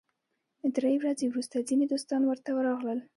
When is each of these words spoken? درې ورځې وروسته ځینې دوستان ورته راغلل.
درې 0.75 0.93
ورځې 1.01 1.25
وروسته 1.29 1.65
ځینې 1.69 1.85
دوستان 1.87 2.21
ورته 2.27 2.49
راغلل. 2.67 2.99